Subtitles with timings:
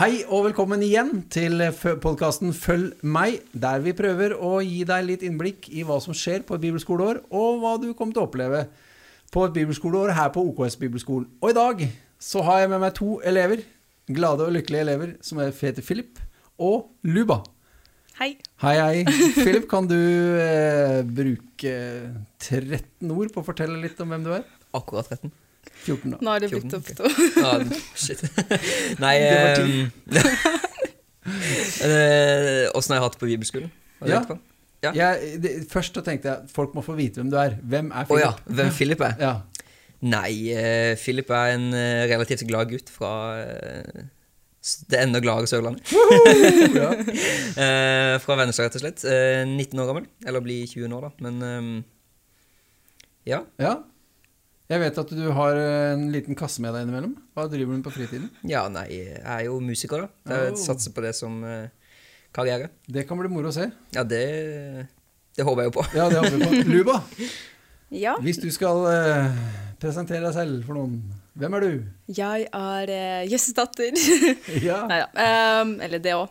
[0.00, 1.60] Hei og velkommen igjen til
[2.00, 6.40] podkasten Følg meg, der vi prøver å gi deg litt innblikk i hva som skjer
[6.48, 8.62] på et bibelskoleår, og hva du kommer til å oppleve
[9.28, 11.26] på et bibelskoleår her på OKS bibelskolen.
[11.44, 11.84] Og i dag
[12.16, 13.60] så har jeg med meg to elever,
[14.08, 16.24] glade og lykkelige elever, som heter Philip
[16.56, 17.42] og Luba.
[18.22, 18.30] Hei.
[18.64, 19.04] Hei, hei.
[19.42, 21.76] Philip, kan du eh, bruke
[22.40, 24.48] 13 ord på å fortelle litt om hvem du er?
[24.80, 25.28] Akkurat 13.
[25.84, 26.18] 14, da.
[26.20, 27.04] Nå har det blitt opp to.
[27.40, 27.52] Ja,
[27.96, 28.20] shit.
[29.02, 29.60] Nei Det var
[31.86, 33.70] eh, Åssen har jeg hatt det på bibelskolen?
[34.08, 34.20] Ja.
[34.80, 34.90] Ja.
[34.96, 35.12] Jeg,
[35.44, 37.52] det, først så tenkte jeg folk må få vite hvem du er.
[37.60, 38.30] Hvem er Å ja.
[38.36, 38.54] Philip?
[38.60, 39.14] Hvem Philip er?
[39.20, 39.34] Ja.
[40.00, 43.12] Nei, uh, Philip er en uh, relativt glad gutt fra
[43.44, 44.00] uh,
[44.60, 45.88] det enda gladere Sørlandet.
[46.76, 46.90] ja.
[47.60, 49.02] Eh, fra Vennesla, rett og slett.
[49.08, 50.04] Eh, 19 år gammel.
[50.26, 51.10] Eller blir 20 nå, da.
[51.24, 51.70] Men um,
[53.26, 53.40] ja.
[53.60, 53.72] ja.
[54.70, 57.16] Jeg vet at du har en liten kasse med deg innimellom.
[57.34, 58.28] Hva driver du med på fritiden?
[58.46, 60.08] Ja, nei, jeg er jo musiker, da.
[60.30, 60.58] Jeg Oh.
[60.62, 61.72] satser på det som eh,
[62.32, 62.68] karriere.
[62.86, 63.66] Det kan bli moro å se.
[63.96, 64.20] Ja, det,
[65.34, 65.86] det håper jeg jo på.
[65.98, 66.68] Ja, det håper vi på.
[66.70, 67.00] Luba,
[67.90, 69.32] Ja, hvis du skal uh,
[69.82, 71.00] presentere deg selv for noen,
[71.34, 71.72] hvem er du?
[72.14, 72.92] jeg er
[73.26, 73.98] uh, datter.
[74.68, 74.84] Ja.
[74.86, 75.26] Nei da.
[75.64, 76.30] Um, eller det òg.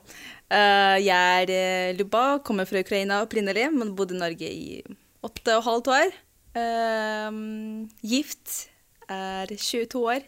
[1.03, 4.79] jeg er uh, Luba, kommer fra Ukraina opprinnelig, men bodde i Norge i
[5.19, 6.17] åtte og et halvt år.
[6.57, 8.69] Ehm, gift.
[9.09, 10.25] Er 22 år.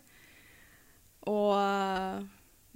[1.30, 2.22] Og eh,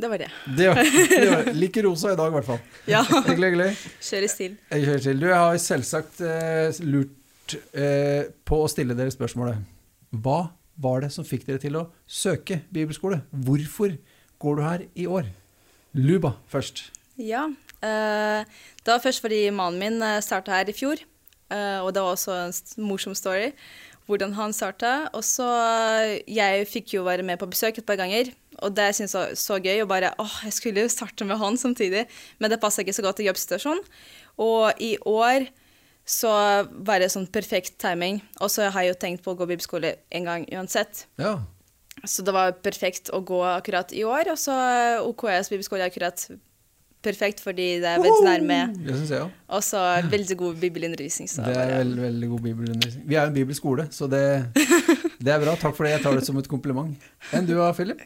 [0.01, 0.27] det var det.
[0.57, 2.59] Det var, det var Like rosa i dag, i hvert fall.
[2.93, 3.01] Ja.
[3.25, 3.69] Hyggelig, hyggelig.
[4.05, 4.57] Kjører stil.
[4.71, 5.21] Jeg kjører stil.
[5.23, 9.63] Du, jeg har selvsagt eh, lurt eh, på å stille dere spørsmålet.
[10.21, 10.39] Hva
[10.83, 13.21] var det som fikk dere til å søke bibelskole?
[13.31, 13.95] Hvorfor
[14.43, 15.29] går du her i år?
[15.95, 16.89] Luba først.
[17.17, 17.45] Ja.
[17.81, 18.41] eh,
[18.83, 20.99] det var først fordi mannen min starta her i fjor.
[21.51, 23.51] Eh, og det var også en morsom story
[24.09, 25.09] hvordan han starta.
[25.17, 25.47] Og så
[26.05, 29.21] eh, Jeg fikk jo være med på besøk et par ganger, og det syntes jeg
[29.21, 29.81] var så gøy.
[29.83, 32.05] Og bare åh, jeg skulle jo starte med han samtidig,
[32.39, 33.83] men det passa ikke så godt i jobbsituasjonen.
[34.41, 35.49] Og i år
[36.05, 36.31] så
[36.85, 38.21] var det sånn perfekt timing.
[38.39, 41.07] Og så har jeg jo tenkt på å gå bibelskole en gang uansett.
[41.17, 41.39] Ja.
[42.05, 44.29] Så det var perfekt å gå akkurat i år.
[44.33, 46.27] Og så eh, OKS bibelskole akkurat
[47.05, 48.57] perfekt fordi det er veldig nærme.
[48.75, 49.33] Det syns jeg òg.
[49.55, 51.29] Og så veldig god bibelundervisning.
[51.31, 53.07] Så Det er bare- veldig, veldig god bibelundervisning.
[53.07, 54.23] Vi er jo en bibelskole, så det,
[55.21, 55.55] det er bra.
[55.61, 55.93] Takk for det.
[55.95, 57.07] Jeg tar det som et kompliment.
[57.31, 58.01] Enn du da, Philip?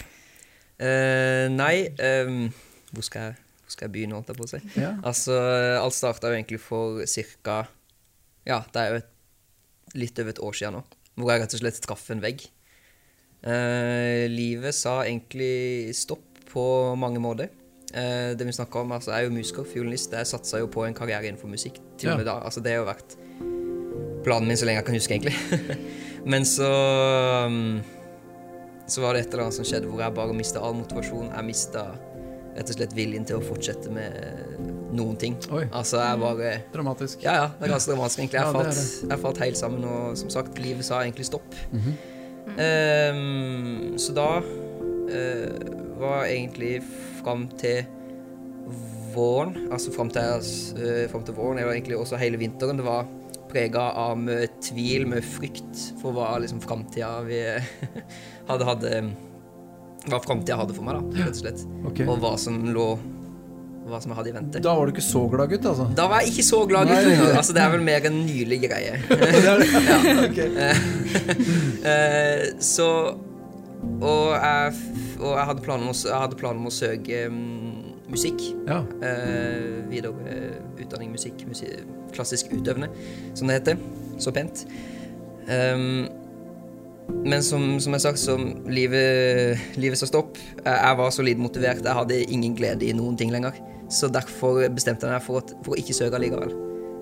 [0.79, 1.89] Uh, nei,
[2.23, 2.45] um,
[2.93, 4.61] hvor, skal jeg, hvor skal jeg begynne, holdt jeg på å si?
[4.79, 4.93] Ja.
[5.03, 5.35] Altså,
[5.81, 7.57] alt starta jo egentlig for ca.
[8.47, 9.09] Ja, det er jo et,
[9.99, 10.85] litt over et år siden nå.
[11.19, 12.45] Hvor jeg rett og slett traff en vegg.
[13.43, 16.63] Uh, livet sa egentlig stopp på
[16.99, 17.51] mange måter.
[17.93, 20.13] Eh, det vi snakka om, altså, jeg er jo musiker, fiolinist.
[20.13, 21.79] Jeg satsa jo på en karriere innenfor musikk.
[21.97, 22.13] Til Ja.
[22.13, 22.39] og med da.
[22.45, 23.15] Altså, det har jo vært
[24.23, 25.35] planen min så lenge jeg kan huske, egentlig.
[26.31, 26.67] Men så
[27.45, 27.81] um,
[28.87, 31.29] Så var det et eller annet som skjedde hvor jeg bare mista all motivasjon.
[31.29, 31.83] Jeg mista
[32.57, 35.35] rett og slett viljen til å fortsette med noen ting.
[35.53, 35.67] Oi.
[35.71, 37.21] Altså, jeg bare Dramatisk.
[37.23, 38.39] Ja, ja, det er ganske dramatisk, egentlig.
[38.39, 38.75] Jeg, Ja, det det.
[38.75, 41.55] falt, jeg falt helt sammen, og som sagt, livet sa egentlig stopp.
[41.71, 41.93] Mm -hmm.
[43.13, 46.81] um, så da uh, var egentlig
[47.29, 47.85] fram til
[49.13, 50.49] våren, altså fram til,
[50.81, 53.07] uh, til våren, eller egentlig også hele vinteren, det var
[53.49, 57.39] prega av mye tvil, mye frykt for hva liksom framtida vi
[58.49, 58.91] hadde, hadde
[60.09, 61.63] Hva framtida hadde for meg, da, rett og slett.
[61.91, 62.05] Okay.
[62.05, 62.91] Og hva som lå
[63.89, 64.61] Hva som jeg hadde i vente.
[64.61, 65.89] Da var du ikke så glad gutt, altså?
[65.97, 67.31] Da var jeg ikke så glad gutt Nei.
[67.39, 68.99] Altså, det er vel mer en nylig greie.
[70.37, 70.69] ja.
[71.89, 72.89] Eh, så
[74.03, 74.73] Og jeg,
[75.19, 78.43] og jeg hadde planer om å, hadde planer om å søke um, musikk.
[78.69, 78.81] Ja.
[79.03, 80.37] Uh, videre
[80.79, 81.83] utdanning musikk, musikk,
[82.15, 82.91] klassisk utøvende,
[83.37, 83.83] som det heter.
[84.19, 84.63] Så pent.
[85.49, 86.07] Um,
[87.25, 90.37] men som, som jeg sagt, som livet, livet sa stopp.
[90.61, 91.83] Jeg, var så lite motivert.
[91.83, 93.57] Jeg hadde ingen glede i noen ting lenger.
[93.89, 96.53] Så derfor bestemte jeg meg for, for å ikke søke allikevel.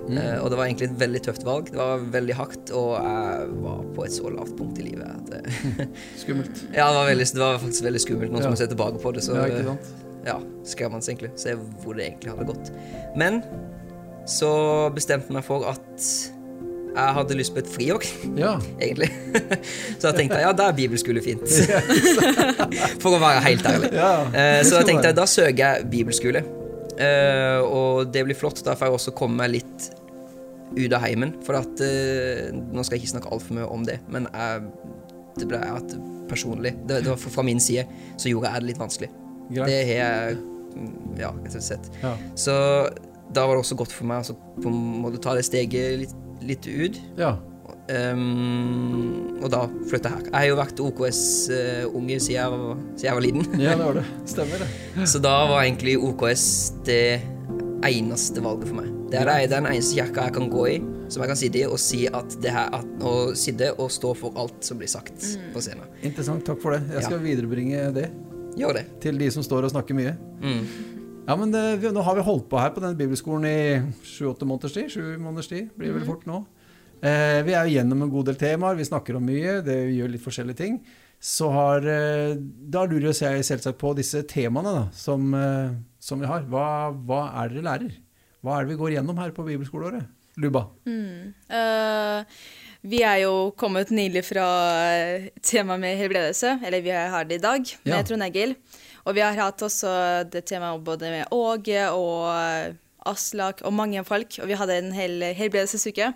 [0.07, 1.69] Eh, og det var egentlig et veldig tøft valg.
[1.73, 5.31] Det var veldig hardt, og jeg var på et så lavt punkt i livet at
[5.33, 5.41] det,
[6.21, 6.61] Skummelt.
[6.71, 8.43] Ja, det var, veldig, det var faktisk veldig skummelt nå Ja.
[8.47, 9.23] som jeg ser tilbake på det.
[9.27, 9.91] Så, Ja, ikke sant?
[10.27, 11.31] ja, skremmende egentlig.
[11.39, 12.71] Se hvor det egentlig hadde gått.
[13.19, 13.41] Men
[14.27, 14.49] så
[14.95, 16.09] bestemte jeg meg for at
[16.97, 18.03] jeg hadde lyst på et friår,
[18.43, 18.55] Ja.
[18.81, 19.11] egentlig.
[19.99, 21.43] så jeg tenkte ja, da er bibelskole fint.
[23.03, 23.91] for å være helt ærlig.
[23.93, 26.41] Ja, Eh, så jeg tenkte at da søker jeg bibelskole.
[26.97, 28.61] Eh, og det blir flott.
[28.65, 29.89] Da får jeg også komme meg litt
[30.75, 31.35] ut av heimen.
[31.45, 34.69] For at eh, Nå skal jeg ikke snakke altfor mye om det, men jeg,
[35.37, 35.97] det ble at
[36.27, 37.85] personlig det, det var fra min side
[38.19, 39.11] så gjorde jeg det litt vanskelig.
[39.47, 39.69] Greit.
[39.69, 40.39] Det har jeg
[40.75, 41.91] mm, ja, rett og slett.
[42.01, 42.15] Ja.
[42.35, 42.55] Så
[43.35, 46.17] da var det også godt for meg å måte ta det steget litt,
[46.47, 46.99] litt ut.
[47.19, 47.37] ja.
[47.89, 50.25] Ehm, og da flytta jeg her.
[50.27, 53.59] Jeg har jo vært OKS-unge siden, jeg var- siden jeg var liten.
[53.61, 54.05] Ja, det var det.
[54.25, 54.69] Stemmer det.
[55.11, 56.45] Så da var egentlig OKS
[56.85, 57.21] det
[57.85, 58.93] eneste valget for meg.
[59.11, 60.77] Det er den eneste kirka jeg kan gå i,
[61.09, 64.13] som jeg kan sitte i og si at det her at, Og sitte og stå
[64.17, 65.21] for alt som blir sagt
[65.53, 65.85] på scenen.
[66.03, 66.43] Interessant.
[66.45, 66.81] Takk for det.
[66.91, 68.09] Jeg skal viderebringe det
[68.57, 68.85] Gjør det.
[68.99, 70.15] til de som står og snakker mye.
[70.41, 70.65] Mm.
[71.27, 74.45] Ja, men det, vi, Nå har vi holdt på her på denne bibelskolen i sju-åtte
[74.47, 74.89] måneders tid.
[74.89, 76.41] Sju måneders tid blir det vel fort nå.
[77.01, 78.79] Eh, vi er jo gjennom en god del temaer.
[78.79, 79.59] Vi snakker om mye.
[79.65, 80.79] Det vi gjør litt forskjellige ting.
[81.19, 86.29] Så har eh, Da lurer jeg selvsagt på disse temaene da, som, eh, som vi
[86.29, 86.45] har.
[86.51, 87.97] Hva, hva er dere lærer?
[88.45, 90.05] Hva er det vi går gjennom her på bibelskoleåret?
[90.37, 90.67] Luba?
[90.85, 91.33] Mm.
[91.49, 92.21] Uh,
[92.85, 94.45] vi er jo kommet nylig fra
[94.93, 98.03] eh, temaet med helbredelse, eller vi har det i dag med Ja.
[98.05, 98.53] Trond Egil.
[99.07, 99.89] Og vi har hatt også
[100.29, 102.77] det temaet både med Åge og eh,
[103.07, 106.13] Aslak og mange folk, og vi hadde en hel helbredelsesuke.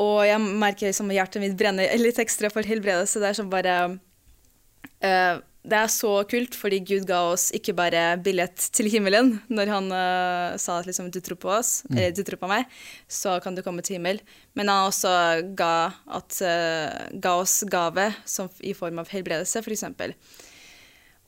[0.00, 3.20] Og jeg merker liksom hjertet mitt brenner litt ekstra for helbredelse.
[3.20, 8.04] Det er sånn bare uh, Det er så kult, fordi Gud ga oss ikke bare
[8.24, 12.22] billett til himmelen når han uh, sa at liksom, du tror på oss, eller du
[12.26, 12.70] tror på meg,
[13.06, 14.22] så kan du komme til himmel.
[14.58, 15.12] Men han også
[15.58, 19.90] ga, at, uh, ga oss gave som, i form av helbredelse, f.eks.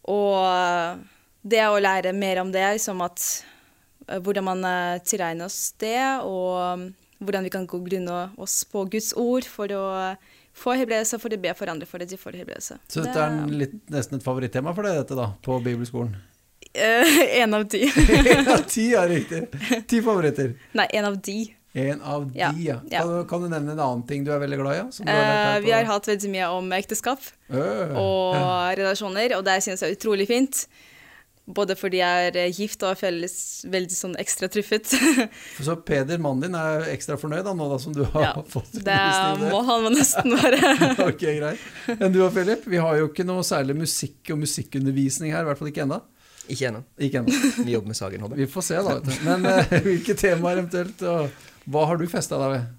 [0.09, 1.05] Og
[1.45, 3.23] det å lære mer om det, liksom at
[4.05, 4.67] hvordan man
[5.01, 5.97] tilegner oss det,
[6.29, 6.91] og
[7.25, 9.85] hvordan vi kan gå grunne oss på Guds ord for å
[10.55, 12.79] få helbredelse, for å be for andre for at de får helbredelse.
[12.89, 16.15] Så dette er litt, nesten et favorittema for deg, dette da, på bibelskolen?
[16.75, 17.85] Én En av ti.
[18.35, 19.45] Én av ti er riktig.
[19.91, 20.55] Ti favoritter.
[20.75, 21.37] Nei, en av de.
[21.75, 22.79] En av de, Ja, ja.
[22.91, 23.03] ja.
[23.03, 24.79] Kan, du, kan du nevne en annen ting du er veldig glad i?
[24.79, 27.19] Ja, har Eh, vi har hatt veldig mye om ekteskap
[27.51, 28.75] Øh, og ja.
[28.79, 30.67] relasjoner, og det synes jeg er utrolig fint.
[31.45, 33.35] Både fordi jeg er eh, gift og føles
[33.69, 34.89] veldig sånn ekstra truffet.
[35.61, 38.73] Så Peder, mannen din, er ekstra fornøyd da, nå da, som du har Ja, fått
[38.79, 40.89] det undervisning det må han nesten være.
[41.11, 41.67] ok, greit.
[41.99, 42.65] Enn du og Philip?
[42.71, 46.01] Vi har jo ikke noe særlig musikk og musikkundervisning her, i hvert fall ikke ennå.
[46.49, 46.81] Ikke ennå.
[47.01, 47.43] Ikke ennå.
[47.65, 48.49] Vi jobber med saken, håper jeg.
[48.49, 48.97] Vi får se, da.
[48.97, 49.21] Vet du.
[49.29, 52.73] Men uh, hvilke temaer eventuelt, og hva har du festa deg ved?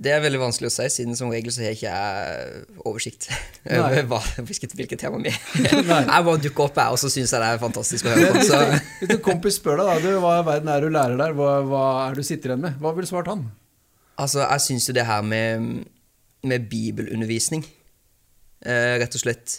[0.00, 3.26] Det er veldig vanskelig å si, siden som regel så har jeg ikke jeg oversikt
[3.68, 5.40] over hva- hvilket, hvilket tema vi er.
[5.60, 8.44] Jeg bare dukker opp her, og så syns jeg det er fantastisk å høre på.
[8.48, 8.60] Så,
[9.02, 11.50] hvis en kompis spør deg da, du, hva i verden er du lærer der, hva,
[11.68, 12.78] hva er du sitter igjen med?
[12.80, 13.44] Hva ville du svart han?
[14.20, 15.68] altså, jeg syns jo det her med,
[16.44, 17.62] med bibelundervisning
[18.64, 19.54] eh, Rett og slett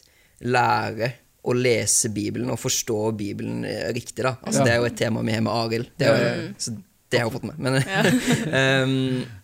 [0.46, 1.12] lære
[1.50, 4.36] å lese Bibelen og forstå Bibelen eh, riktig, da.
[4.42, 4.66] Altså, Ja.
[4.68, 5.88] Det er jo et tema vi har med Arild.
[5.98, 6.74] Det, er jo- så
[7.12, 7.58] det har jeg jo fått med.
[7.62, 8.04] Men ja.
[8.62, 9.41] eh,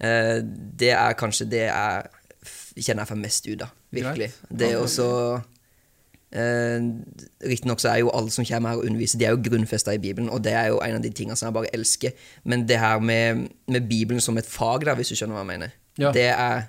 [0.00, 2.06] det er kanskje det jeg
[2.84, 4.32] kjenner jeg får mest ut av, virkelig.
[4.50, 5.10] Det er også
[6.36, 6.82] Eh,
[7.46, 10.00] Riktignok så er jo alle som kommer her og underviser, de er jo grunnfesta i
[10.02, 12.12] Bibelen, og det er jo en av de tingene som jeg bare elsker.
[12.44, 15.52] Men det her med, med Bibelen som et fag, da, hvis du skjønner hva jeg
[15.54, 16.10] mener, Ja.
[16.12, 16.66] det er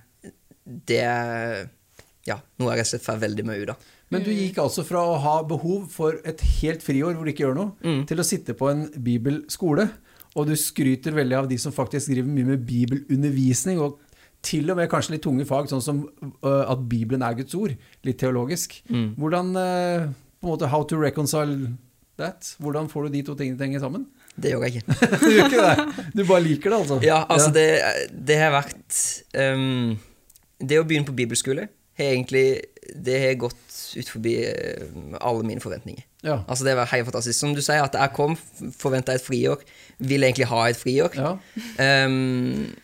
[0.88, 1.68] Det er
[2.28, 3.78] ja, noe jeg rett og slett får veldig mye ut av.
[4.12, 7.46] Men du gikk altså fra å ha behov for et helt friår hvor du ikke
[7.46, 8.06] gjør noe, Mm.
[8.08, 9.90] til å sitte på en bibelskole.
[10.38, 13.98] Og du skryter veldig av de som faktisk driver mye med bibelundervisning, og
[14.46, 16.04] til og med kanskje litt tunge fag, sånn som
[16.46, 17.74] uh, at Bibelen er Guds ord.
[18.06, 18.78] Litt teologisk.
[18.92, 19.10] Mm.
[19.18, 20.06] Hvordan uh,
[20.38, 21.74] på en måte, How to reconcile
[22.22, 22.54] that?
[22.62, 24.06] Hvordan får du de to tingene til å henge sammen?
[24.38, 24.98] Det gjør jeg ikke.
[25.24, 26.06] du gjør ikke det?
[26.14, 27.00] Du bare liker det, altså?
[27.06, 27.66] Ja, altså, Det,
[28.30, 29.00] det har vært
[29.34, 29.96] um,
[30.62, 31.66] Det å begynne på bibelskole
[31.98, 32.46] har egentlig
[32.96, 34.88] Det har gått ut forbi eh,
[35.20, 36.04] alle mine forventninger.
[36.24, 36.42] Ja.
[36.48, 37.40] Altså Det var helt fantastisk.
[37.40, 38.36] Som du sier, at jeg kom,
[38.78, 39.64] forventa et friår,
[40.00, 41.16] ville egentlig ha et friår.
[41.20, 41.38] ja.
[42.08, 42.76] Um,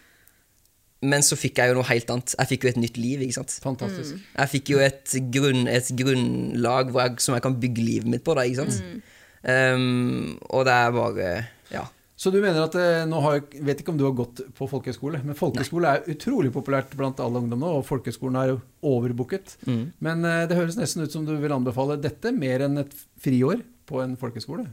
[1.04, 2.32] men så fikk jeg jo noe helt annet.
[2.40, 3.24] Jeg fikk jo et nytt liv.
[3.26, 3.58] ikke sant?
[3.64, 4.22] Fantastisk.
[4.38, 8.24] Jeg fikk jo et, grunn, et grunnlag hvor jeg, som jeg kan bygge livet mitt
[8.24, 8.36] på.
[8.38, 9.02] da, ikke sant?
[9.44, 11.34] Ehm, og det er bare
[11.74, 11.84] Ja.
[12.16, 15.24] Så du mener at eh, nå har vet ikke om du har gått på folkehøyskole,
[15.26, 18.60] men folkehøyskole er utrolig populært blant alle ungdom nå, og folkehøyskolen er jo
[18.94, 19.56] overbooket.
[19.66, 19.84] Mm.
[20.06, 22.94] Men eh, det høres nesten ut som du vil anbefale dette mer enn et
[23.24, 24.68] friår på en folkehøyskole.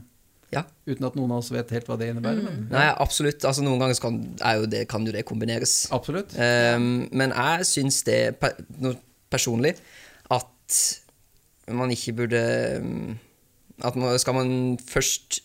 [0.51, 0.65] Ja.
[0.85, 2.43] Uten at noen av oss vet helt hva det innebærer.
[2.43, 3.43] Men, Nei, absolutt.
[3.47, 5.75] Altså Noen ganger kan, er jo det, kan jo det kombineres.
[5.95, 6.35] Absolutt.
[6.35, 8.51] Um, men jeg syns det pe
[9.31, 9.77] personlig
[10.31, 10.79] at
[11.71, 12.41] man ikke burde
[12.83, 13.13] um,
[13.79, 14.51] At man, skal man
[14.83, 15.39] først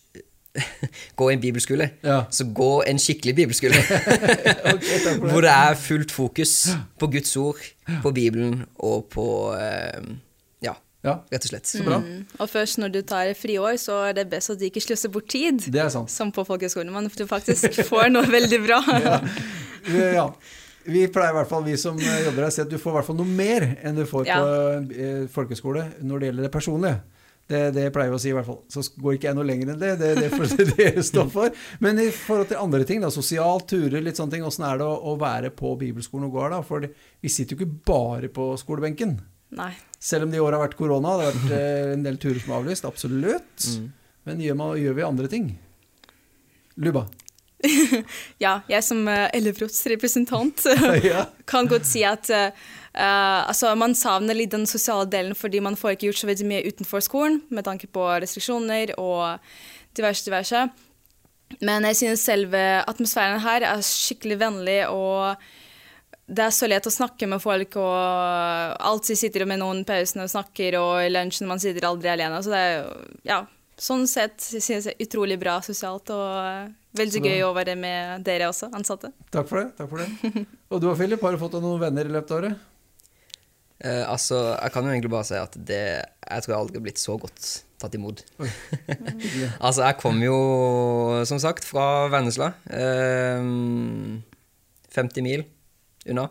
[1.18, 2.18] gå i en bibelskole, Ja.
[2.30, 3.76] så gå en skikkelig bibelskole.
[4.74, 5.14] okay, det.
[5.22, 6.54] Hvor det er fullt fokus
[6.98, 7.60] på Guds ord,
[8.02, 9.26] på Bibelen og på
[9.60, 10.16] ehm,
[10.64, 10.72] Ja,
[11.04, 11.66] Ja, rett og slett.
[11.70, 11.98] så bra.
[12.02, 12.24] Mm.
[12.42, 15.28] Og først når du tar friår, så er det best at du ikke sløser bort
[15.30, 15.60] tid.
[15.70, 16.10] Det er sant.
[16.10, 18.80] Som på folkehøyskolen, men du faktisk får noe veldig bra.
[19.04, 19.18] ja.
[20.20, 20.28] ja.
[20.86, 22.92] Vi pleier i hvert fall, vi som eh, jobber her, å si at du får
[22.92, 24.36] i hvert fall noe mer enn du får Ja.
[24.38, 27.00] på eh, folkehøyskole når det gjelder det personlige.
[27.46, 28.58] Det, det pleier vi å si, i hvert fall.
[28.72, 29.92] Så går ikke jeg noe lenger enn det.
[30.00, 31.54] Det, det får dere stå for.
[31.84, 34.88] Men i forhold til andre ting, da, sosialt, turer, litt sånne ting, åssen er det
[34.88, 36.56] å, å være på bibelskolen og gård?
[36.56, 36.62] da?
[36.66, 39.14] For vi sitter jo ikke bare på skolebenken.
[39.56, 39.70] Nei.
[40.02, 42.42] Selv om det i år har vært korona, det har vært eh, en del turer
[42.42, 42.88] som er avlyst.
[42.88, 43.68] Absolutt.
[43.70, 43.86] Mm.
[44.26, 45.46] Men gjør, man, gjør vi andre ting?
[46.82, 47.06] Luba?
[48.44, 50.66] Ja, jeg som uh, elevrådsrepresentant
[51.50, 52.50] kan godt si at eh,
[52.92, 56.50] eh, altså, man savner litt den sosiale delen fordi man får ikke gjort så veldig
[56.50, 59.38] mye utenfor skolen med tanke på restriksjoner og
[59.96, 60.66] diverse, diverse.
[61.62, 65.36] Men jeg synes selve atmosfæren her er skikkelig vennlig, og
[66.26, 70.32] det er så lett å snakke med folk, og alltid sitter med noen pausen og
[70.32, 72.42] snakker, og i lunsjen man sitter aldri alene.
[72.42, 72.88] Så det er
[73.30, 73.38] ja,
[73.78, 78.70] sånn sett synes jeg utrolig bra sosialt, og veldig gøy å være med dere også,
[78.76, 79.10] ansatte.
[79.34, 79.66] Takk for det.
[79.76, 80.44] takk for det.
[80.72, 82.64] Og du og Philip, har du fått deg noen venner i løpet av året?
[83.84, 86.84] Eh, altså, jeg kan jo egentlig bare si at det Jeg tror jeg aldri har
[86.86, 88.22] blitt så godt tatt imot.
[89.60, 90.36] Altså, jeg kom jo,
[91.28, 92.48] som sagt, fra Vennesla.
[92.72, 93.44] Eh,
[94.96, 95.44] 50 mil
[96.08, 96.24] unna.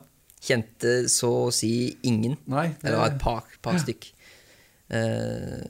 [0.45, 1.69] Kjente så å si
[2.09, 2.33] ingen.
[2.49, 2.67] Nei?
[2.81, 4.09] det- Eller et par, par stykk.
[4.89, 5.61] Eh,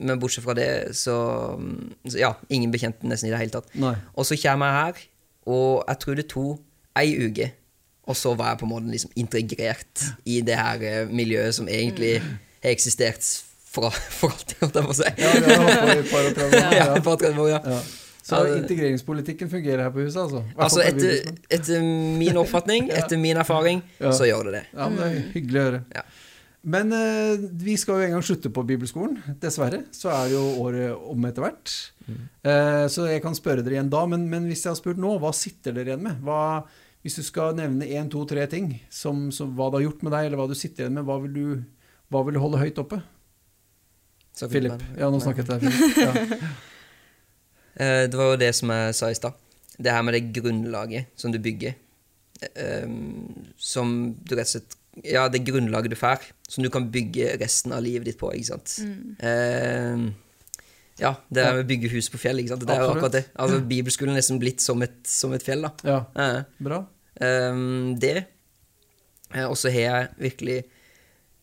[0.00, 1.14] men bortsett fra det, så,
[2.08, 3.70] så Ja, ingen bekjente nesten i det hele tatt.
[3.80, 3.94] Nei.
[4.16, 5.02] Og så kommer jeg her,
[5.54, 6.60] og jeg tror det tok
[7.00, 7.50] ei uke.
[8.10, 11.68] Og så var jeg på en måte liksom integrert i det her eh, miljøet som
[11.70, 13.22] egentlig har eksistert
[13.70, 13.86] for,
[14.18, 15.10] for alltid, holdt jeg på å si.
[15.20, 16.64] Ja, vi har holdt på i et par og tretti år.
[16.64, 17.44] Ja, Ja.
[17.44, 17.60] år, ja.
[17.76, 17.82] Ja.
[18.30, 20.42] Så integreringspolitikken fungerer her på huset, altså?
[20.60, 21.82] Altså, etter, etter
[22.20, 24.12] min oppfatning, etter min erfaring, Ja.
[24.16, 24.64] så gjør det det.
[24.74, 25.80] Ja, men det er hyggelig å høre.
[26.62, 29.16] Men eh, vi skal jo en gang slutte på bibelskolen.
[29.40, 29.84] Dessverre.
[29.96, 31.72] Så er jo året om etter hvert.
[32.44, 35.14] Eh, så jeg kan spørre dere igjen da, men, men hvis jeg har spurt nå,
[35.22, 36.18] hva sitter dere igjen med?
[36.26, 36.40] Hva,
[37.00, 40.12] hvis du skal nevne én, to, tre ting, som, som, hva det har gjort med
[40.16, 41.46] deg, eller hva du sitter igjen med, hva vil du,
[42.12, 43.00] hva vil du holde høyt oppe?
[44.36, 44.82] Så- Philip.
[45.00, 45.96] Ja, nå snakket jeg til deg.
[46.04, 46.50] Ja.
[47.80, 49.36] Eh, Det var jo det som jeg sa i stad.
[49.80, 51.78] Det her med det grunnlaget som du bygger.
[52.84, 53.92] Um, Som
[54.26, 54.74] du rett og slett
[55.06, 58.50] Ja, det grunnlaget du får, som du kan bygge resten av livet ditt på, ikke
[58.52, 58.78] sant.
[59.22, 60.10] Eh,
[61.00, 62.66] Ja, det er med å bygge hus på fjell, ikke sant.
[62.68, 63.22] Det er jo akkurat det.
[63.40, 65.70] Altså, Bibelskolen er nesten blitt som et, som et fjell, da.
[65.84, 66.82] ja, Eh, bra.
[67.20, 68.26] eh, Det.
[69.32, 70.64] Eh, Og så har jeg virkelig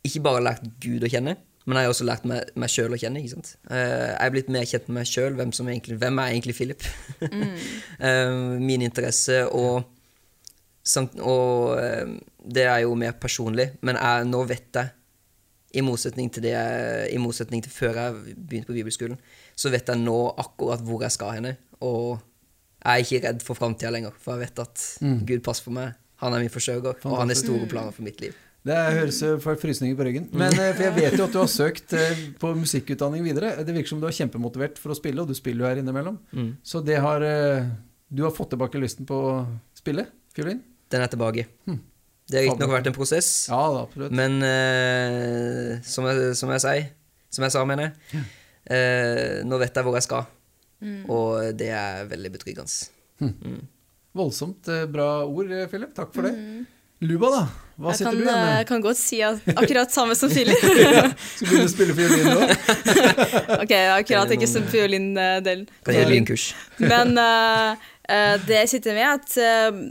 [0.06, 3.00] ikke bare lært Gud å kjenne, men jeg har også lært meg, meg sjøl å
[3.02, 3.18] kjenne.
[3.24, 3.56] ikke sant?
[3.72, 5.34] Eh, jeg er blitt mer kjent med meg sjøl.
[5.36, 5.52] Hvem,
[5.98, 6.84] hvem er egentlig Philip?
[8.00, 8.30] Eh,
[8.62, 9.84] min interesse og
[10.88, 12.16] samt, Og eh,
[12.48, 14.94] det er jo mer personlig, men jeg, nå vet jeg
[15.78, 19.20] i motsetning til det jeg, I motsetning til før jeg begynte på bibelskolen,
[19.58, 21.58] så vet jeg nå akkurat hvor jeg skal henne.
[21.84, 24.84] Og jeg er ikke redd for framtida lenger, for jeg vet at
[25.28, 25.98] Gud passer på meg.
[26.24, 28.36] Han er min forsørger, og han har store planer for mitt liv.
[28.68, 30.26] Det høres ut for frysninger på ryggen.
[30.36, 33.54] Men eh, for jeg vet jo at du har søkt eh, på musikkutdanning videre.
[33.64, 36.18] Det virker som du er kjempemotivert for å spille, og du spiller jo her innimellom.
[36.68, 37.70] Så det har eh,
[38.10, 39.36] Du har fått tilbake lysten på å
[39.78, 40.60] spille fiolin?
[40.92, 41.48] Den er tilbake.
[42.28, 46.90] Det har riktignok vært en prosess, Ja, da, men uh, som, jeg, som jeg sier,
[47.32, 48.26] som jeg sa, mener jeg,
[48.68, 50.28] uh, nå vet jeg hvor jeg skal,
[51.08, 53.64] og det er veldig betryggende.
[54.18, 55.94] Voldsomt eh, bra ord, eh, Philip.
[55.96, 56.34] Takk for det.
[57.06, 57.42] Luba, da?
[57.78, 58.54] Hva Jeg sitter kan, du igjen med?
[58.58, 60.64] Jeg kan godt si at akkurat samme som Philip.
[60.64, 62.48] Skal begynne å spille fiolin nå?
[63.64, 65.68] ok, akkurat ikke som fiolindelen.
[65.86, 66.50] Kan et lynkurs.
[66.82, 67.78] Men uh,
[68.10, 69.84] eh, det jeg sitter med, er at eh,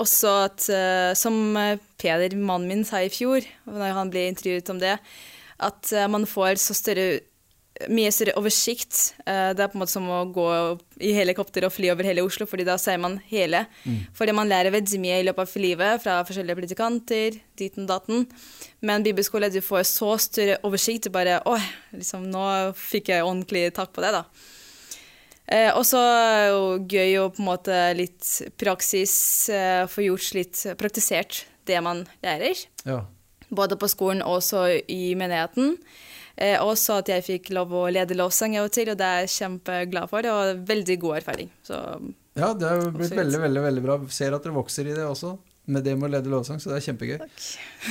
[0.00, 4.72] også at eh, Som eh, Peder, mannen min, sa i fjor, når han ble intervjuet
[4.74, 4.98] om det,
[5.64, 7.22] at eh, man får så større
[7.90, 9.16] mye større oversikt.
[9.26, 10.44] Det er på en måte som å gå
[11.02, 13.64] i helikopter og fly over hele Oslo, fordi da ser man hele.
[14.14, 18.28] Fordi man lærer veldig mye i løpet av livet fra forskjellige predikanter, diten daten.
[18.78, 21.08] Men bibelskole, du får så større oversikt.
[21.08, 21.56] Du bare Å,
[21.98, 22.46] liksom, nå
[22.78, 24.22] fikk jeg ordentlig takk på det, da.
[25.46, 29.14] Eh, og så er det jo gøy å på en måte litt praksis
[29.52, 32.64] eh, få gjort litt praktisert det man lærer.
[32.88, 33.02] Ja.
[33.54, 35.76] Både på skolen og også i menigheten.
[36.34, 39.24] Eh, også at jeg fikk lov å lede lovsang av og til, og det er
[39.24, 40.26] jeg kjempeglad for.
[40.32, 41.52] Og veldig god erfaring.
[41.66, 41.78] Så
[42.34, 43.98] ja, det har blitt veldig, veldig veldig bra.
[44.10, 45.36] Ser at dere vokser i det også,
[45.70, 47.20] med det med å lede lovsang, så det er kjempegøy.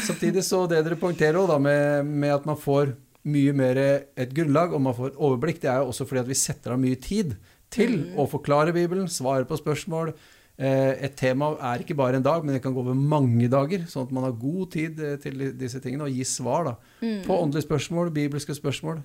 [0.09, 4.33] Samtidig så det dere poengterer òg, da, med, med at man får mye mer et
[4.35, 6.99] grunnlag, og man får overblikk, det er jo også fordi at vi setter av mye
[6.99, 7.35] tid
[7.73, 10.11] til å forklare Bibelen, svare på spørsmål.
[10.59, 13.87] Eh, Et tema er ikke bare en dag, men det kan gå over mange dager,
[13.89, 16.75] sånn at man har god tid eh, til disse tingene, og gi svar da,
[17.25, 19.01] på åndelige spørsmål, bibelske spørsmål,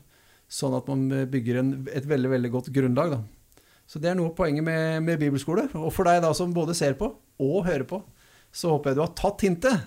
[0.49, 3.15] sånn at man eh, bygger en, et veldig, veldig godt grunnlag.
[3.17, 3.63] da.
[3.89, 5.71] Så det er noe av poenget med, med bibelskole.
[5.81, 7.09] Og for deg da som både ser på
[7.41, 8.03] og hører på,
[8.53, 9.87] så håper jeg du har tatt hintet.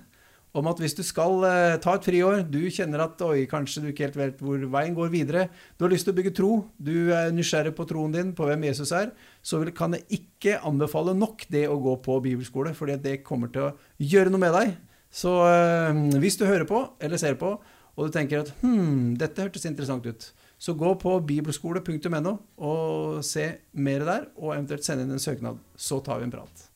[0.58, 3.90] Om at hvis du skal eh, ta et friår, du kjenner at oi, kanskje du
[3.92, 5.46] ikke helt vet hvor veien går videre,
[5.78, 8.68] du har lyst til å bygge tro, du er nysgjerrig på troen din, på hvem
[8.68, 13.22] Jesus er, så kan jeg ikke anbefale nok det å gå på bibelskole, fordi det
[13.28, 14.74] kommer til å gjøre noe med deg.
[15.12, 17.56] Så eh, hvis du hører på eller ser på,
[17.92, 20.32] og du tenker at hm, dette hørtes interessant ut,
[20.62, 25.60] så gå på bibelskole.no og se mer der, og eventuelt sende inn en søknad.
[25.76, 26.71] Så tar vi en prat.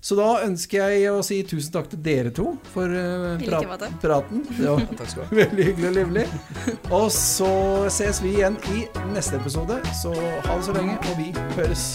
[0.00, 4.44] Så da ønsker jeg å si tusen takk til dere to for uh, prat praten.
[4.56, 5.38] Det var Takk skal du ha.
[5.42, 6.26] veldig hyggelig og livlig.
[6.88, 7.52] Og så
[7.92, 9.80] ses vi igjen i neste episode.
[10.00, 11.90] Så ha det så lenge, og vi høres.